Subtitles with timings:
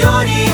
[0.00, 0.49] prioridade.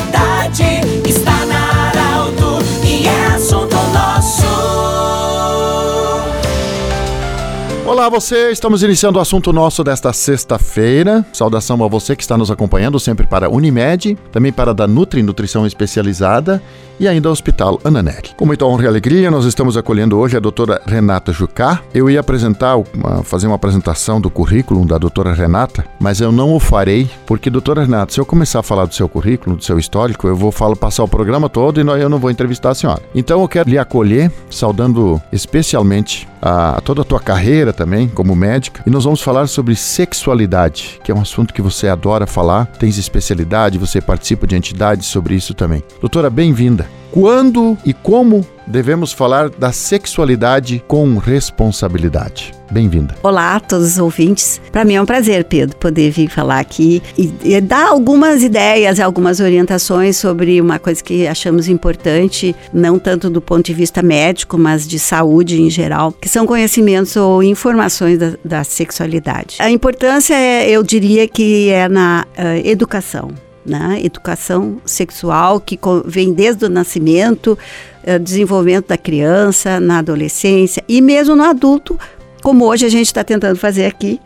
[8.07, 11.25] Olá você, estamos iniciando o assunto nosso desta sexta-feira.
[11.33, 15.67] Saudação a você que está nos acompanhando sempre para Unimed, também para da Nutri Nutrição
[15.67, 16.63] Especializada
[16.99, 18.29] e ainda ao Hospital Ananelli.
[18.35, 21.81] Com muita honra e alegria, nós estamos acolhendo hoje a doutora Renata Jucá.
[21.93, 26.53] Eu ia apresentar, uma, fazer uma apresentação do currículo da doutora Renata, mas eu não
[26.53, 29.77] o farei, porque, doutora Renata, se eu começar a falar do seu currículo, do seu
[29.77, 33.01] histórico, eu vou falar, passar o programa todo e eu não vou entrevistar a senhora.
[33.13, 38.35] Então eu quero lhe acolher, saudando especialmente a, a toda a tua carreira também como
[38.35, 42.65] médica, e nós vamos falar sobre sexualidade, que é um assunto que você adora falar,
[42.65, 45.81] tens especialidade, você participa de entidades sobre isso também.
[46.01, 46.85] Doutora, bem-vinda.
[47.19, 52.53] Quando e como devemos falar da sexualidade com responsabilidade?
[52.69, 53.15] Bem-vinda.
[53.23, 54.61] Olá a todos os ouvintes.
[54.71, 58.99] Para mim é um prazer, Pedro, poder vir falar aqui e, e, dar algumas ideias,
[58.99, 64.55] algumas orientações sobre uma coisa que achamos importante, não tanto do ponto de vista médico,
[64.55, 69.55] mas de saúde em geral, que são conhecimentos ou informações da, da sexualidade.
[69.57, 73.31] A importância, é, eu diria que é na uh, educação
[73.67, 73.99] né?
[74.03, 77.57] Educação sexual que vem desde o nascimento,
[78.03, 81.99] eh, desenvolvimento da criança, na adolescência e mesmo no adulto,
[82.41, 84.19] como hoje a gente está tentando fazer aqui,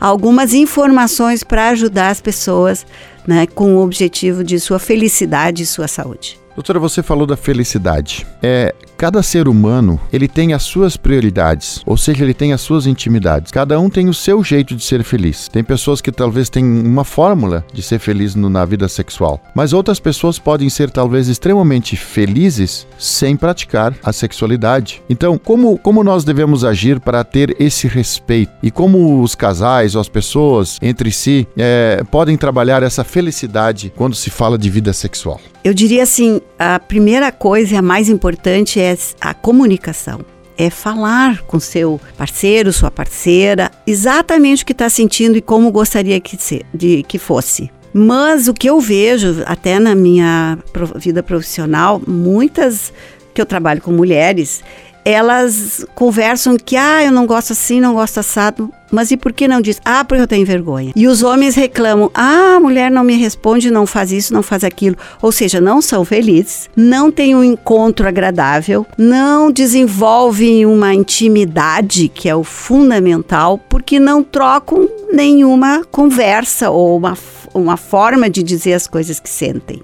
[0.00, 2.84] algumas informações para ajudar as pessoas
[3.26, 6.38] né, com o objetivo de sua felicidade e sua saúde.
[6.54, 8.26] Doutora, você falou da felicidade.
[8.42, 12.86] É, cada ser humano, ele tem as suas prioridades, ou seja, ele tem as suas
[12.86, 13.52] intimidades.
[13.52, 15.48] Cada um tem o seu jeito de ser feliz.
[15.48, 19.72] Tem pessoas que talvez têm uma fórmula de ser feliz no, na vida sexual, mas
[19.72, 25.02] outras pessoas podem ser talvez extremamente felizes sem praticar a sexualidade.
[25.08, 28.52] Então, como, como nós devemos agir para ter esse respeito?
[28.62, 34.14] E como os casais ou as pessoas entre si é, podem trabalhar essa felicidade quando
[34.14, 35.40] se fala de vida sexual?
[35.66, 40.20] Eu diria assim, a primeira coisa e a mais importante é a comunicação.
[40.56, 46.20] É falar com seu parceiro, sua parceira, exatamente o que está sentindo e como gostaria
[46.20, 47.68] que, se, de, que fosse.
[47.92, 50.56] Mas o que eu vejo, até na minha
[50.94, 52.92] vida profissional, muitas
[53.34, 54.62] que eu trabalho com mulheres,
[55.06, 58.72] elas conversam que, ah, eu não gosto assim, não gosto assado.
[58.90, 59.80] Mas e por que não diz?
[59.84, 60.92] Ah, porque eu tenho vergonha.
[60.96, 64.64] E os homens reclamam: ah, a mulher não me responde, não faz isso, não faz
[64.64, 64.96] aquilo.
[65.22, 72.28] Ou seja, não são felizes, não têm um encontro agradável, não desenvolvem uma intimidade, que
[72.28, 77.16] é o fundamental, porque não trocam nenhuma conversa ou uma,
[77.54, 79.82] uma forma de dizer as coisas que sentem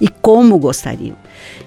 [0.00, 1.19] e como gostariam.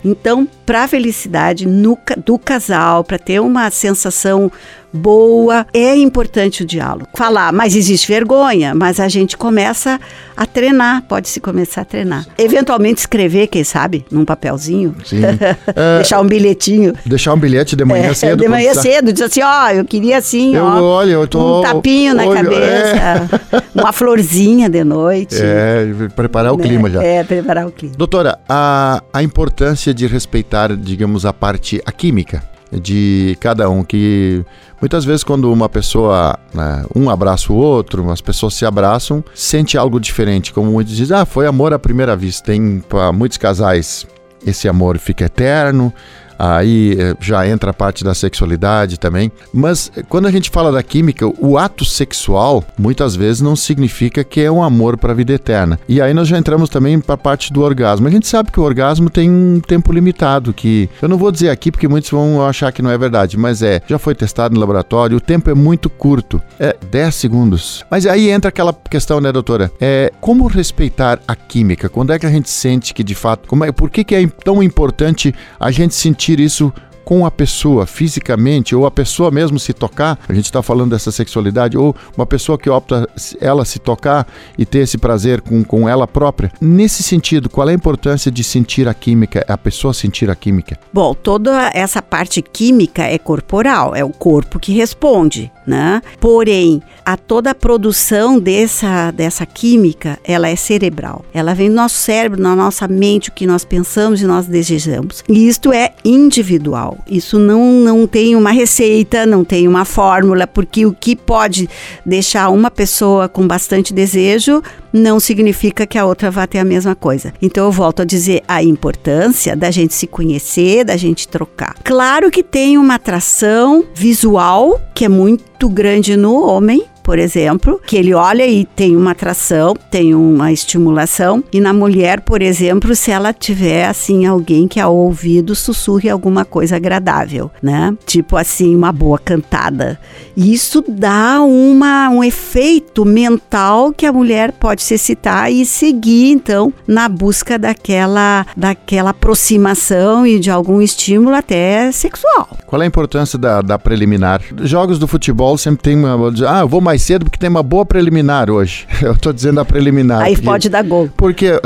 [0.03, 4.51] Então, para a felicidade no, do casal, para ter uma sensação
[4.93, 7.07] boa, é importante o diálogo.
[7.15, 9.99] Falar, mas existe vergonha, mas a gente começa
[10.37, 12.25] a treinar, pode-se começar a treinar.
[12.37, 14.95] Eventualmente escrever, quem sabe, num papelzinho.
[15.03, 15.23] Sim.
[15.75, 16.93] É, deixar um bilhetinho.
[17.05, 18.39] Deixar um bilhete de manhã é, cedo.
[18.39, 21.59] De manhã cedo, diz assim, ó, oh, eu queria assim, eu, ó, olha, eu tô,
[21.59, 23.63] um tapinho na olho, cabeça, é.
[23.79, 25.35] uma florzinha de noite.
[25.39, 27.01] É, preparar o clima já.
[27.01, 27.95] É, preparar o clima.
[27.97, 34.43] Doutora, a, a importância de respeitar, digamos, a parte, a química de cada um, que
[34.81, 39.77] muitas vezes quando uma pessoa, né, um abraça o outro, as pessoas se abraçam, sente
[39.77, 42.51] algo diferente, como muitos dizem, ah, foi amor à primeira vista.
[42.51, 44.07] Tem para muitos casais
[44.45, 45.93] esse amor fica eterno,
[46.37, 49.31] aí eh, já entra a parte da sexualidade também.
[49.53, 54.23] Mas eh, quando a gente fala da química, o ato sexual muitas vezes não significa
[54.23, 55.79] que é um amor para a vida eterna.
[55.87, 58.07] E aí nós já entramos também para a parte do orgasmo.
[58.07, 61.49] A gente sabe que o orgasmo tem um tempo limitado, que eu não vou dizer
[61.49, 64.59] aqui porque muitos vão achar que não é verdade, mas é, já foi testado no
[64.59, 67.85] laboratório, o tempo é muito curto, é 10 segundos.
[67.89, 69.71] Mas aí entra aquela questão, né, doutora?
[69.79, 71.89] É como respeitar a química?
[71.89, 74.27] Quando é que a gente sente que de fato, como é, por que, que é
[74.43, 76.73] tão importante a gente sentir sentir isso
[77.03, 81.11] com a pessoa fisicamente, ou a pessoa mesmo se tocar, a gente está falando dessa
[81.11, 83.07] sexualidade, ou uma pessoa que opta
[83.39, 84.27] ela se tocar
[84.57, 86.51] e ter esse prazer com, com ela própria.
[86.59, 90.77] Nesse sentido, qual é a importância de sentir a química, a pessoa sentir a química?
[90.91, 96.01] Bom, toda essa parte química é corporal, é o corpo que responde, né?
[96.19, 101.25] Porém, a toda a produção dessa, dessa química, ela é cerebral.
[101.33, 105.23] Ela vem do nosso cérebro, na nossa mente, o que nós pensamos e nós desejamos.
[105.27, 106.92] E isto é individual.
[107.07, 111.69] Isso não, não tem uma receita, não tem uma fórmula, porque o que pode
[112.05, 114.61] deixar uma pessoa com bastante desejo
[114.91, 117.33] não significa que a outra vá ter a mesma coisa.
[117.41, 121.75] Então eu volto a dizer a importância da gente se conhecer, da gente trocar.
[121.83, 127.97] Claro que tem uma atração visual que é muito grande no homem, por exemplo, que
[127.97, 131.43] ele olha e tem uma atração, tem uma estimulação.
[131.51, 136.45] E na mulher, por exemplo, se ela tiver assim alguém que ao ouvido sussurre alguma
[136.45, 137.93] coisa agradável, né?
[138.05, 139.99] Tipo assim, uma boa cantada.
[140.35, 146.73] Isso dá uma, um efeito mental que a mulher pode se excitar e seguir então
[146.87, 152.57] na busca daquela daquela aproximação e de algum estímulo até sexual.
[152.65, 154.41] Qual é a importância da, da preliminar?
[154.61, 156.33] Jogos do futebol sempre tem uma.
[156.47, 158.85] Ah, eu vou mais cedo porque tem uma boa preliminar hoje.
[159.01, 160.21] Eu tô dizendo a preliminar.
[160.21, 161.09] Aí porque- pode dar gol.
[161.15, 161.51] Porque.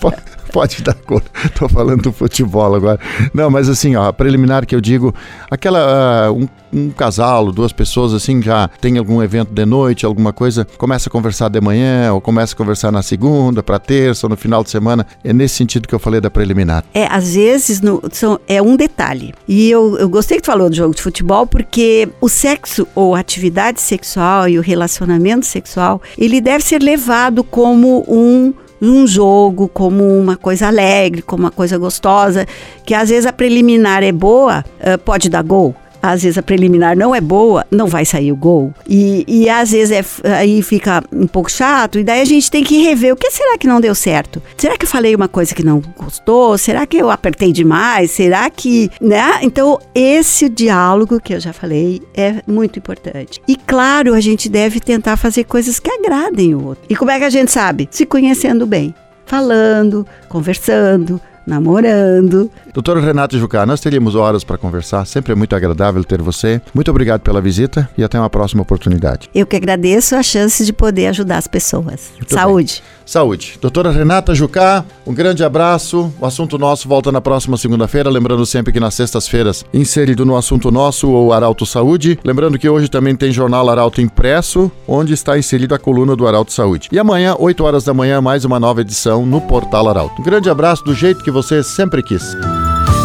[0.56, 1.22] Pode dar cor.
[1.58, 2.98] Tô falando do futebol agora.
[3.34, 5.14] Não, mas assim, ó, preliminar que eu digo,
[5.50, 6.26] aquela.
[6.28, 10.66] ah, um, um casal, duas pessoas assim, já tem algum evento de noite, alguma coisa,
[10.78, 14.36] começa a conversar de manhã, ou começa a conversar na segunda, pra terça, ou no
[14.36, 15.06] final de semana.
[15.22, 16.84] É nesse sentido que eu falei da preliminar.
[16.94, 19.34] É, às vezes no- são- é um detalhe.
[19.46, 23.14] E eu, eu gostei que tu falou do jogo de futebol, porque o sexo ou
[23.14, 30.04] atividade sexual e o relacionamento sexual, ele deve ser levado como um um jogo, como
[30.04, 32.46] uma coisa alegre, como uma coisa gostosa,
[32.84, 35.74] que às vezes a preliminar é boa, ah, pode dar gol.
[36.10, 38.72] Às vezes a preliminar não é boa, não vai sair o gol.
[38.88, 39.92] E, e às vezes
[40.24, 43.12] é, aí fica um pouco chato, e daí a gente tem que rever.
[43.12, 44.42] O que será que não deu certo?
[44.56, 46.56] Será que eu falei uma coisa que não gostou?
[46.58, 48.10] Será que eu apertei demais?
[48.10, 48.90] Será que.
[49.00, 49.40] Né?
[49.42, 53.40] Então, esse diálogo que eu já falei é muito importante.
[53.46, 56.84] E claro, a gente deve tentar fazer coisas que agradem o outro.
[56.88, 57.88] E como é que a gente sabe?
[57.90, 58.94] Se conhecendo bem.
[59.24, 62.50] Falando, conversando, namorando.
[62.72, 66.60] Doutora Renata Jucá, nós teríamos horas para conversar, sempre é muito agradável ter você.
[66.74, 69.30] Muito obrigado pela visita e até uma próxima oportunidade.
[69.34, 72.10] Eu que agradeço a chance de poder ajudar as pessoas.
[72.16, 72.82] Muito Saúde.
[73.06, 73.56] Saúde.
[73.60, 76.12] Doutora Renata Jucá, um grande abraço.
[76.20, 78.10] O assunto nosso volta na próxima segunda-feira.
[78.10, 82.18] Lembrando sempre que nas sextas-feiras, inserido no assunto nosso ou Arauto Saúde.
[82.24, 86.52] Lembrando que hoje também tem jornal Arauto impresso, onde está inserido a coluna do Arauto
[86.52, 86.88] Saúde.
[86.90, 90.20] E amanhã, 8 horas da manhã, mais uma nova edição no Portal Arauto.
[90.20, 92.34] Um grande abraço do jeito que você sempre quis.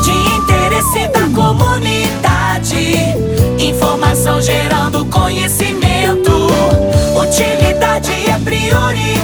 [0.06, 2.96] De interesse da comunidade.
[3.60, 6.48] Informação gerando conhecimento.
[7.14, 9.21] Utilidade é prioridade.